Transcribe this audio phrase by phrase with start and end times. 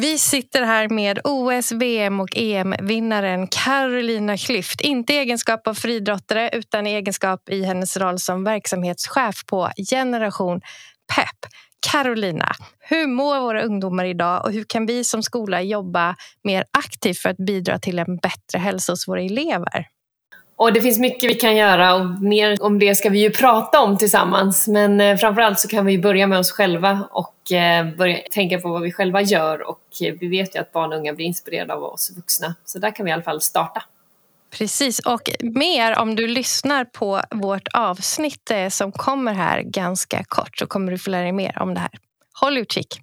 [0.00, 4.80] Vi sitter här med OS, VM och EM-vinnaren Carolina Klüft.
[4.80, 10.60] Inte i egenskap av friidrottare utan i egenskap i hennes roll som verksamhetschef på Generation
[11.14, 11.52] Pep.
[11.92, 17.18] Carolina, hur mår våra ungdomar idag och hur kan vi som skola jobba mer aktivt
[17.18, 19.86] för att bidra till en bättre hälsa hos våra elever?
[20.58, 23.80] Och det finns mycket vi kan göra och mer om det ska vi ju prata
[23.80, 24.68] om tillsammans.
[24.68, 28.68] Men eh, framförallt så kan vi börja med oss själva och eh, börja tänka på
[28.68, 29.68] vad vi själva gör.
[29.68, 32.54] Och eh, vi vet ju att barn och unga blir inspirerade av oss vuxna.
[32.64, 33.82] Så där kan vi i alla fall starta.
[34.50, 40.66] Precis, och mer om du lyssnar på vårt avsnitt som kommer här ganska kort så
[40.66, 41.90] kommer du få lära dig mer om det här.
[42.40, 43.00] Håll utkik!